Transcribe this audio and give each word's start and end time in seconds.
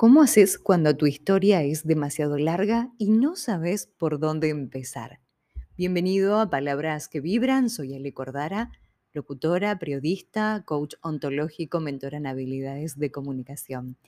¿Cómo 0.00 0.22
haces 0.22 0.58
cuando 0.58 0.96
tu 0.96 1.04
historia 1.06 1.62
es 1.62 1.86
demasiado 1.86 2.38
larga 2.38 2.90
y 2.96 3.10
no 3.10 3.36
sabes 3.36 3.86
por 3.98 4.18
dónde 4.18 4.48
empezar? 4.48 5.20
Bienvenido 5.76 6.40
a 6.40 6.48
Palabras 6.48 7.06
que 7.06 7.20
Vibran, 7.20 7.68
soy 7.68 7.94
Ale 7.94 8.14
Cordara, 8.14 8.70
locutora, 9.12 9.78
periodista, 9.78 10.62
coach 10.64 10.94
ontológico, 11.02 11.80
mentora 11.80 12.16
en 12.16 12.26
habilidades 12.26 12.98
de 12.98 13.10
comunicación. 13.10 13.98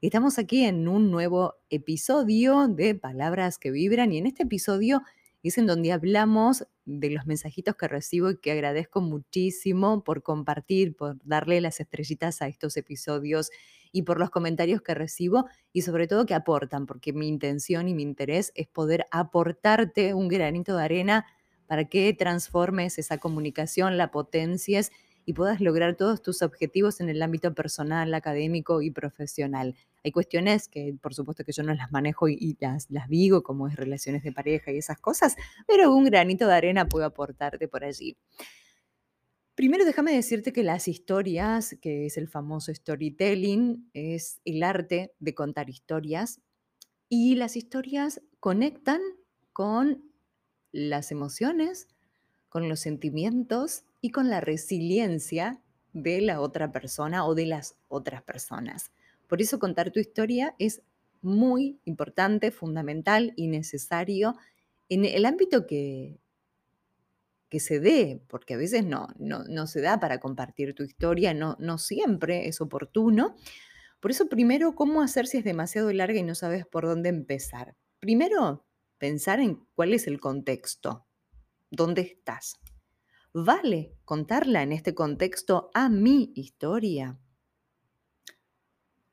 Estamos 0.00 0.38
aquí 0.38 0.62
en 0.66 0.86
un 0.86 1.10
nuevo 1.10 1.56
episodio 1.68 2.68
de 2.68 2.94
Palabras 2.94 3.58
que 3.58 3.72
Vibran 3.72 4.12
y 4.12 4.18
en 4.18 4.26
este 4.26 4.44
episodio 4.44 5.02
es 5.48 5.58
en 5.58 5.66
donde 5.66 5.92
hablamos 5.92 6.66
de 6.84 7.10
los 7.10 7.26
mensajitos 7.26 7.74
que 7.76 7.88
recibo 7.88 8.30
y 8.30 8.38
que 8.38 8.52
agradezco 8.52 9.00
muchísimo 9.00 10.04
por 10.04 10.22
compartir, 10.22 10.96
por 10.96 11.16
darle 11.24 11.60
las 11.60 11.80
estrellitas 11.80 12.42
a 12.42 12.48
estos 12.48 12.76
episodios 12.76 13.50
y 13.92 14.02
por 14.02 14.18
los 14.18 14.30
comentarios 14.30 14.82
que 14.82 14.94
recibo 14.94 15.46
y 15.72 15.82
sobre 15.82 16.06
todo 16.06 16.26
que 16.26 16.34
aportan, 16.34 16.86
porque 16.86 17.12
mi 17.12 17.28
intención 17.28 17.88
y 17.88 17.94
mi 17.94 18.02
interés 18.02 18.52
es 18.54 18.68
poder 18.68 19.06
aportarte 19.10 20.14
un 20.14 20.28
granito 20.28 20.76
de 20.76 20.84
arena 20.84 21.26
para 21.66 21.84
que 21.84 22.12
transformes 22.14 22.98
esa 22.98 23.18
comunicación, 23.18 23.96
la 23.96 24.10
potencias 24.10 24.90
y 25.30 25.32
puedas 25.32 25.60
lograr 25.60 25.94
todos 25.94 26.22
tus 26.22 26.42
objetivos 26.42 27.00
en 27.00 27.08
el 27.08 27.22
ámbito 27.22 27.54
personal, 27.54 28.12
académico 28.14 28.82
y 28.82 28.90
profesional. 28.90 29.76
Hay 30.02 30.10
cuestiones 30.10 30.66
que 30.66 30.92
por 31.00 31.14
supuesto 31.14 31.44
que 31.44 31.52
yo 31.52 31.62
no 31.62 31.72
las 31.72 31.92
manejo 31.92 32.28
y, 32.28 32.56
las, 32.58 32.90
las 32.90 33.08
digo, 33.08 33.44
como 33.44 33.68
es 33.68 33.76
relaciones 33.76 34.24
de 34.24 34.32
pareja 34.32 34.72
y 34.72 34.78
esas 34.78 34.98
cosas, 34.98 35.36
pero 35.68 35.94
un 35.94 36.04
granito 36.06 36.48
de 36.48 36.54
arena 36.54 36.88
puedo 36.88 37.04
aportarte 37.04 37.68
por 37.68 37.84
allí. 37.84 38.16
Primero 39.54 39.84
déjame 39.84 40.12
decirte 40.12 40.52
que 40.52 40.64
las 40.64 40.88
historias, 40.88 41.76
que 41.80 42.06
es 42.06 42.16
el 42.16 42.26
famoso 42.26 42.74
storytelling, 42.74 43.88
es 43.94 44.40
el 44.44 44.64
arte 44.64 45.12
de 45.20 45.34
contar 45.36 45.70
historias 45.70 46.40
y 47.08 47.36
las 47.36 47.54
historias 47.54 48.20
conectan 48.40 49.00
con 49.52 50.10
las 50.72 51.12
emociones, 51.12 51.86
con 52.48 52.68
los 52.68 52.80
sentimientos 52.80 53.84
y 54.00 54.10
con 54.10 54.30
la 54.30 54.40
resiliencia 54.40 55.60
de 55.92 56.20
la 56.20 56.40
otra 56.40 56.72
persona 56.72 57.26
o 57.26 57.34
de 57.34 57.46
las 57.46 57.76
otras 57.88 58.22
personas. 58.22 58.92
Por 59.26 59.40
eso 59.40 59.58
contar 59.58 59.90
tu 59.90 60.00
historia 60.00 60.54
es 60.58 60.82
muy 61.22 61.78
importante, 61.84 62.50
fundamental 62.50 63.32
y 63.36 63.48
necesario 63.48 64.36
en 64.88 65.04
el 65.04 65.26
ámbito 65.26 65.66
que, 65.66 66.18
que 67.50 67.60
se 67.60 67.80
dé, 67.80 68.22
porque 68.28 68.54
a 68.54 68.56
veces 68.56 68.84
no, 68.84 69.08
no, 69.18 69.66
se 69.66 69.80
da 69.80 70.00
para 70.00 70.20
compartir 70.20 70.74
tu 70.74 70.84
historia, 70.84 71.34
no, 71.34 71.56
no 71.58 71.78
siempre 71.78 72.48
es 72.48 72.60
oportuno. 72.60 73.34
Por 74.00 74.12
eso 74.12 74.28
primero, 74.28 74.74
¿cómo 74.74 75.02
hacer 75.02 75.26
si 75.26 75.38
es 75.38 75.44
demasiado 75.44 75.92
larga 75.92 76.18
y 76.18 76.22
no 76.22 76.34
sabes 76.34 76.64
por 76.64 76.86
dónde 76.86 77.08
empezar? 77.10 77.76
Primero, 77.98 78.64
pensar 78.98 79.40
en 79.40 79.66
cuál 79.74 79.92
es 79.92 80.06
el 80.06 80.20
contexto, 80.20 81.06
dónde 81.70 82.02
estás. 82.02 82.58
¿Vale 83.32 83.96
contarla 84.04 84.62
en 84.62 84.72
este 84.72 84.94
contexto 84.94 85.70
a 85.72 85.88
mi 85.88 86.32
historia? 86.34 87.18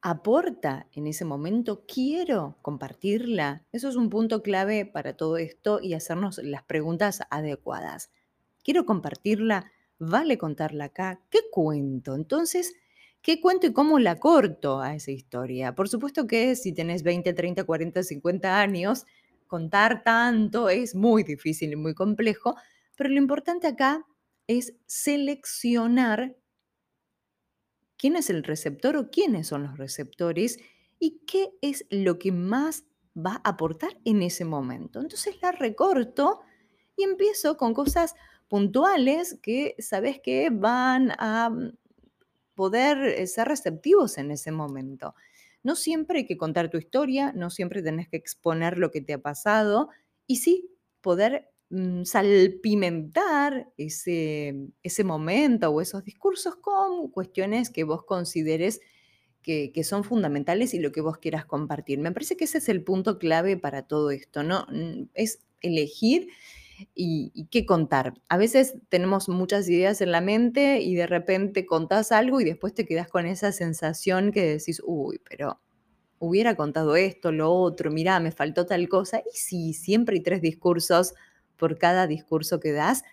aporta 0.02 0.88
en 0.94 1.06
ese 1.08 1.26
momento, 1.26 1.84
quiero 1.86 2.58
compartirla. 2.62 3.66
Eso 3.74 3.90
es 3.90 3.96
un 3.98 4.10
punto 4.10 4.42
clave 4.42 4.86
para 4.86 5.18
todo 5.18 5.38
esto 5.38 5.80
y 5.82 5.96
hacernos 5.96 6.38
las 6.38 6.64
preguntas 6.64 7.22
adecuadas. 7.30 8.10
Quiero 8.64 8.86
compartirla, 8.86 9.72
vale 10.00 10.38
contarla 10.38 10.86
acá, 10.86 11.22
¿qué 11.30 11.40
cuento? 11.52 12.16
Entonces, 12.16 12.74
¿qué 13.22 13.42
cuento 13.42 13.68
y 13.68 13.74
cómo 13.74 14.00
la 14.00 14.16
corto 14.18 14.80
a 14.80 14.96
esa 14.96 15.12
historia? 15.12 15.76
Por 15.76 15.90
supuesto 15.90 16.26
que 16.26 16.56
si 16.56 16.74
tenés 16.74 17.04
20, 17.04 17.34
30, 17.34 17.66
40, 17.66 18.04
50 18.04 18.62
años, 18.62 19.06
contar 19.48 20.04
tanto 20.04 20.70
es 20.70 20.96
muy 20.96 21.24
difícil 21.24 21.74
y 21.74 21.76
muy 21.76 21.94
complejo, 21.94 22.56
pero 22.98 23.10
lo 23.10 23.18
importante 23.18 23.68
acá 23.68 24.06
es 24.48 24.74
seleccionar 24.86 26.36
quién 27.98 28.18
es 28.18 28.30
el 28.30 28.44
receptor 28.44 28.98
o 28.98 29.10
quiénes 29.10 29.48
son 29.48 29.64
los 29.64 29.78
receptores 29.78 30.58
y 31.00 31.22
qué 31.26 31.52
es 31.62 31.86
lo 31.90 32.20
que 32.20 32.32
más 32.32 32.86
va 33.16 33.42
a 33.44 33.52
aportar 33.52 33.98
en 34.04 34.22
ese 34.22 34.46
momento. 34.46 35.00
Entonces 35.00 35.38
la 35.42 35.52
recorto 35.52 36.42
y 36.96 37.04
empiezo 37.04 37.56
con 37.56 37.74
cosas 37.74 38.16
puntuales 38.48 39.40
que 39.42 39.76
sabes 39.80 40.20
que 40.22 40.50
van 40.52 41.12
a 41.20 41.50
mm, 41.50 41.78
poder 42.56 42.98
eh, 42.98 43.28
ser 43.28 43.48
receptivos 43.48 44.18
en 44.18 44.32
ese 44.32 44.52
momento. 44.52 45.14
No 45.64 45.76
siempre 45.76 46.20
hay 46.20 46.26
que 46.26 46.38
contar 46.38 46.70
tu 46.70 46.78
historia, 46.78 47.32
no 47.34 47.50
siempre 47.50 47.84
tenés 47.84 48.08
que 48.08 48.18
exponer 48.18 48.78
lo 48.78 48.90
que 48.90 49.02
te 49.02 49.14
ha 49.14 49.20
pasado 49.20 49.90
y 50.26 50.38
sí 50.38 50.72
poder 51.02 51.52
salpimentar 52.04 53.70
ese, 53.78 54.56
ese 54.84 55.04
momento 55.04 55.70
o 55.70 55.82
esos 55.82 56.04
discursos 56.04 56.56
con 56.56 57.10
cuestiones 57.10 57.70
que 57.70 57.84
vos 57.84 58.04
consideres 58.04 58.80
que, 59.74 59.84
son 59.84 60.04
fundamentales 60.04 60.74
y 60.74 60.80
lo 60.80 60.92
que 60.92 61.02
vos 61.02 61.18
quieras 61.20 61.46
compartir. 61.46 62.00
Me 62.00 62.12
parece 62.12 62.36
que 62.36 62.44
ese 62.44 62.58
es 62.58 62.68
el 62.68 62.84
punto 62.84 63.18
clave 63.18 63.56
para 63.56 63.84
todo 63.84 64.12
esto, 64.12 64.44
¿no? 64.44 64.68
Mm, 64.70 65.04
es 65.14 65.40
elegir 65.62 66.28
y, 66.94 67.48
qué 67.50 67.66
contar. 67.66 68.14
A 68.28 68.38
veces 68.38 68.76
tenemos 68.90 69.30
muchas 69.30 69.70
ideas 69.70 70.02
en 70.02 70.12
la 70.12 70.22
mente 70.22 70.82
y 70.82 70.96
de 70.96 71.08
repente 71.08 71.66
contás 71.66 72.12
algo 72.12 72.42
y 72.42 72.44
después 72.44 72.74
te 72.74 72.86
quedas 72.86 73.08
con 73.08 73.26
esa 73.26 73.52
sensación 73.54 74.32
que 74.32 74.46
decís, 74.46 74.82
uy, 74.86 75.22
pero 75.28 75.62
hubiera 76.20 76.56
contado 76.56 76.98
esto, 76.98 77.32
lo 77.32 77.54
otro, 77.54 77.90
mirá, 77.90 78.20
me 78.20 78.32
faltó 78.32 78.66
tal 78.66 78.90
cosa. 78.90 79.22
Y 79.34 79.38
sí, 79.38 79.74
siempre 79.74 80.18
hay 80.18 80.24
tres 80.24 80.42
discursos 80.42 81.14
por 81.58 81.78
cada 81.78 82.08
discurso 82.08 82.60
que 82.60 82.72
das, 82.72 83.04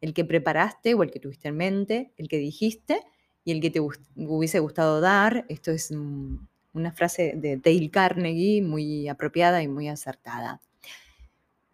el 0.00 0.14
que 0.14 0.24
preparaste 0.24 0.94
o 0.94 1.02
el 1.02 1.10
que 1.10 1.20
tuviste 1.20 1.48
en 1.48 1.56
mente, 1.56 2.12
el 2.16 2.28
que 2.28 2.38
dijiste 2.38 3.02
y 3.44 3.52
el 3.52 3.60
que 3.60 3.70
te 3.70 3.80
hubiese 3.80 4.60
gustado 4.60 5.00
dar. 5.00 5.44
Esto 5.48 5.70
es 5.70 5.90
una 5.90 6.92
frase 6.92 7.34
de 7.36 7.56
Dale 7.56 7.90
Carnegie 7.90 8.62
muy 8.62 9.08
apropiada 9.08 9.62
y 9.62 9.68
muy 9.68 9.88
acertada. 9.88 10.60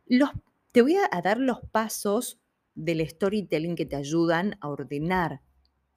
Los, 0.07 0.31
te 0.73 0.83
voy 0.83 0.97
a 0.97 1.21
dar 1.21 1.39
los 1.39 1.61
pasos 1.71 2.39
del 2.75 3.07
storytelling 3.09 3.77
que 3.77 3.87
te 3.87 3.97
ayudan 3.97 4.57
a 4.61 4.69
ordenar 4.69 5.41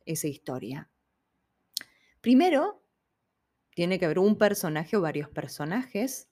esa 0.05 0.27
historia. 0.27 0.89
Primero, 2.21 2.81
tiene 3.73 3.99
que 3.99 4.05
haber 4.05 4.19
un 4.19 4.37
personaje 4.37 4.97
o 4.97 5.01
varios 5.01 5.29
personajes. 5.29 6.29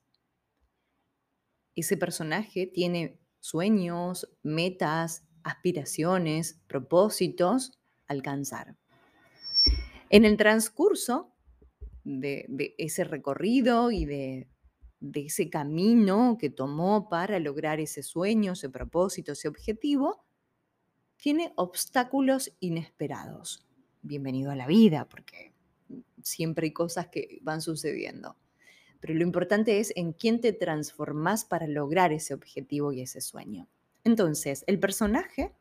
Ese 1.76 1.98
personaje 1.98 2.68
tiene 2.68 3.20
sueños, 3.46 4.28
metas, 4.42 5.24
aspiraciones, 5.44 6.60
propósitos, 6.66 7.78
alcanzar. 8.08 8.76
En 10.10 10.26
el 10.26 10.36
transcurso 10.36 11.32
de, 12.04 12.74
ese 12.80 13.04
recorrido 13.04 13.92
y 13.92 14.06
de, 14.06 14.48
de 15.00 15.26
ese 15.28 15.52
camino 15.52 16.38
que 16.40 16.50
tomó 16.50 17.08
para 17.08 17.38
lograr 17.40 17.80
ese 17.80 18.02
sueño, 18.02 18.54
ese 18.54 18.70
propósito, 18.70 19.34
ese 19.34 19.48
objetivo, 19.48 20.26
tiene 21.16 21.54
obstáculos 21.56 22.52
inesperados. 22.60 23.64
Bienvenido 24.02 24.50
a 24.50 24.56
la 24.56 24.66
vida, 24.66 25.08
porque 25.08 25.54
siempre 26.24 26.66
hay 26.66 26.74
cosas 26.74 27.10
que 27.10 27.38
van 27.44 27.62
sucediendo 27.62 28.38
pero 29.06 29.20
lo 29.20 29.24
importante 29.24 29.80
es 29.80 29.94
en 29.96 30.14
quién 30.14 30.42
te 30.42 30.52
transformas 30.52 31.46
para 31.46 31.68
lograr 31.68 32.12
ese 32.12 32.34
objetivo 32.34 32.92
y 32.92 33.02
ese 33.02 33.22
sueño. 33.22 33.68
Entonces, 34.04 34.64
el 34.66 34.80
personaje 34.80 35.54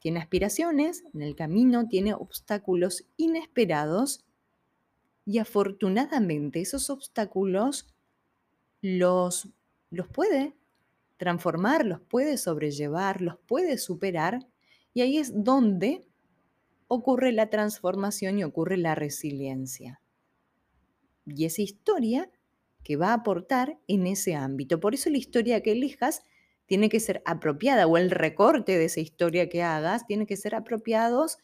tiene 0.00 0.18
aspiraciones, 0.18 1.04
en 1.14 1.22
el 1.22 1.36
camino 1.36 1.86
tiene 1.86 2.12
obstáculos 2.12 3.04
inesperados 3.16 4.24
y 5.24 5.38
afortunadamente 5.38 6.60
esos 6.60 6.90
obstáculos 6.90 7.86
los, 8.80 9.48
los 9.90 10.08
puede 10.08 10.56
transformar, 11.18 11.86
los 11.86 12.00
puede 12.00 12.36
sobrellevar, 12.36 13.22
los 13.22 13.38
puede 13.46 13.78
superar 13.78 14.44
y 14.92 15.02
ahí 15.02 15.18
es 15.18 15.30
donde 15.32 16.04
ocurre 16.88 17.30
la 17.30 17.48
transformación 17.48 18.40
y 18.40 18.42
ocurre 18.42 18.76
la 18.76 18.96
resiliencia. 18.96 20.00
Y 21.24 21.44
esa 21.44 21.62
historia 21.62 22.28
que 22.84 22.96
va 22.96 23.08
a 23.08 23.14
aportar 23.14 23.78
en 23.88 24.06
ese 24.06 24.34
ámbito. 24.34 24.80
Por 24.80 24.94
eso 24.94 25.10
la 25.10 25.18
historia 25.18 25.62
que 25.62 25.72
elijas 25.72 26.22
tiene 26.66 26.88
que 26.88 27.00
ser 27.00 27.22
apropiada 27.26 27.86
o 27.86 27.96
el 27.96 28.10
recorte 28.10 28.78
de 28.78 28.86
esa 28.86 29.00
historia 29.00 29.48
que 29.48 29.62
hagas 29.62 30.06
tiene 30.06 30.26
que 30.26 30.36
ser 30.36 30.54
apropiados 30.54 31.38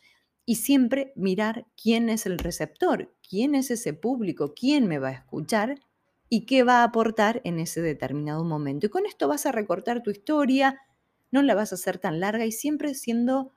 y 0.47 0.57
siempre 0.57 1.13
mirar 1.15 1.67
quién 1.81 2.09
es 2.09 2.25
el 2.25 2.39
receptor, 2.39 3.15
quién 3.29 3.55
es 3.55 3.71
ese 3.71 3.93
público, 3.93 4.55
quién 4.55 4.87
me 4.87 4.99
va 4.99 5.09
a 5.09 5.13
escuchar 5.13 5.81
y 6.31 6.47
qué 6.47 6.63
va 6.63 6.81
a 6.81 6.85
aportar 6.85 7.43
en 7.45 7.59
ese 7.59 7.83
determinado 7.83 8.45
momento. 8.45 8.87
Y 8.87 8.89
con 8.89 9.05
esto 9.05 9.29
vas 9.29 9.45
a 9.45 9.53
recortar 9.53 10.03
tu 10.03 10.11
historia, 10.11 10.81
no 11.31 11.43
la 11.43 11.55
vas 11.55 11.73
a 11.73 11.75
hacer 11.75 11.99
tan 11.99 12.21
larga 12.21 12.47
y 12.47 12.53
siempre 12.53 12.95
siendo 12.95 13.53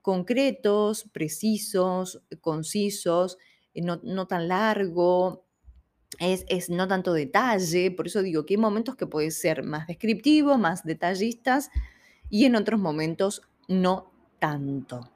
concretos, 0.00 1.08
precisos, 1.12 2.22
concisos, 2.40 3.38
no, 3.74 4.00
no 4.02 4.26
tan 4.26 4.48
largo, 4.48 5.46
es, 6.18 6.44
es 6.48 6.70
no 6.70 6.88
tanto 6.88 7.12
detalle, 7.12 7.90
por 7.90 8.06
eso 8.06 8.22
digo 8.22 8.44
que 8.44 8.54
hay 8.54 8.58
momentos 8.58 8.96
que 8.96 9.06
puede 9.06 9.30
ser 9.30 9.62
más 9.62 9.86
descriptivo, 9.86 10.58
más 10.58 10.84
detallistas 10.84 11.70
y 12.30 12.44
en 12.44 12.56
otros 12.56 12.80
momentos 12.80 13.42
no 13.68 14.12
tanto. 14.38 15.10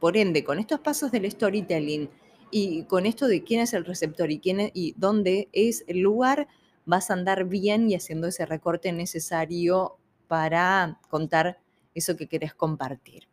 Por 0.00 0.16
ende, 0.16 0.44
con 0.44 0.58
estos 0.58 0.80
pasos 0.80 1.12
del 1.12 1.30
storytelling 1.30 2.10
y 2.50 2.84
con 2.84 3.06
esto 3.06 3.28
de 3.28 3.44
quién 3.44 3.60
es 3.60 3.72
el 3.72 3.84
receptor 3.84 4.30
y, 4.30 4.40
quién 4.40 4.70
y 4.74 4.94
dónde 4.96 5.48
es 5.52 5.84
el 5.86 6.00
lugar, 6.00 6.48
vas 6.84 7.10
a 7.10 7.14
andar 7.14 7.44
bien 7.44 7.88
y 7.88 7.94
haciendo 7.94 8.28
ese 8.28 8.46
recorte 8.46 8.92
necesario 8.92 9.98
para 10.28 11.00
contar 11.08 11.60
eso 11.94 12.16
que 12.16 12.28
querés 12.28 12.54
compartir. 12.54 13.31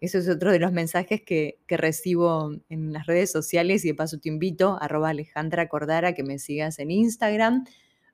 Eso 0.00 0.18
es 0.18 0.28
otro 0.28 0.52
de 0.52 0.60
los 0.60 0.72
mensajes 0.72 1.22
que, 1.22 1.58
recibo 1.68 2.52
en 2.68 2.92
las 2.92 3.06
redes 3.06 3.32
sociales 3.32 3.84
y 3.84 3.88
de 3.88 3.94
paso 3.94 4.18
te 4.18 4.28
invito, 4.28 4.78
arroba 4.80 5.10
Alejandra 5.10 5.68
Cordara, 5.68 6.14
que 6.14 6.22
me 6.22 6.38
sigas 6.38 6.78
en 6.78 6.92
Instagram 6.92 7.64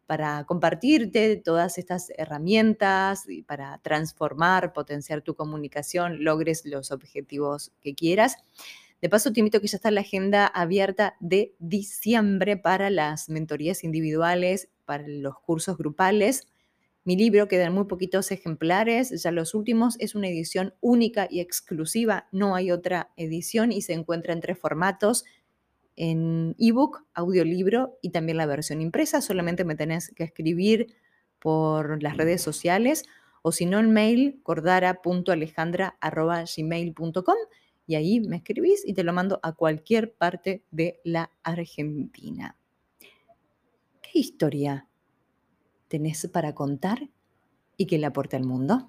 para 0.07 0.45
compartirte 0.45 1.37
todas 1.37 1.79
estas 1.79 2.11
herramientas 2.17 3.29
y 3.29 3.43
para 3.43 3.79
transformar, 3.79 4.73
potenciar 4.73 5.23
tu 5.23 5.35
comunicación, 5.35 6.25
logres 6.25 6.65
los 6.65 6.91
objetivos 6.91 7.73
que 7.81 7.95
quieras. 7.95 8.37
De 9.03 9.11
paso, 9.11 9.33
te 9.33 9.41
invito 9.41 9.59
a 9.59 9.61
que 9.61 9.67
ya 9.67 9.77
está 9.77 9.91
la 9.91 10.01
agenda 10.01 10.47
abierta 10.47 11.17
de 11.21 11.55
diciembre 11.59 12.57
para 12.57 12.89
las 12.89 13.29
mentorías 13.29 13.85
individuales, 13.85 14.69
para 14.87 15.05
los 15.07 15.39
cursos 15.41 15.77
grupales. 15.77 16.49
Mi 17.05 17.17
libro 17.17 17.49
quedan 17.49 17.75
muy 17.75 17.85
poquitos 17.85 18.33
ejemplares, 18.33 19.23
ya 19.23 19.31
los 19.31 19.55
últimos 19.55 19.97
es 20.01 20.15
una 20.15 20.29
edición 20.29 20.73
única 20.81 21.29
y 21.31 21.41
exclusiva, 21.41 22.29
no 22.33 22.55
hay 22.55 22.71
otra 22.71 23.11
edición 23.19 23.73
y 23.73 23.83
se 23.83 23.93
encuentra 23.93 24.33
en 24.33 24.41
tres 24.41 24.59
formatos, 24.59 25.27
en 25.97 26.57
ebook, 26.59 27.05
audiolibro 27.13 27.99
y 28.01 28.09
también 28.09 28.39
la 28.39 28.47
versión 28.47 28.81
impresa. 28.81 29.21
Solamente 29.21 29.65
me 29.65 29.75
tenés 29.75 30.15
que 30.17 30.25
escribir 30.25 30.97
por 31.39 32.03
las 32.03 32.17
redes 32.17 32.41
sociales 32.41 33.05
o 33.43 33.53
si 33.53 33.67
no 33.67 33.81
en 33.81 33.93
mail 33.93 34.41
cordara.alejandra.gmail.com 34.43 37.37
y 37.87 37.97
ahí 37.97 38.21
me 38.21 38.37
escribís 38.37 38.83
y 38.87 38.95
te 38.95 39.05
lo 39.05 39.13
mando 39.13 39.41
a 39.43 39.53
cualquier 39.53 40.15
parte 40.15 40.65
de 40.71 41.03
la 41.05 41.31
Argentina. 41.43 42.57
¿Qué 44.01 44.21
historia 44.21 44.89
tenés 45.95 46.27
para 46.27 46.57
contar 46.57 47.09
y 47.77 47.87
que 47.87 47.99
le 47.99 48.07
aporte 48.07 48.35
al 48.35 48.43
mundo? 48.43 48.89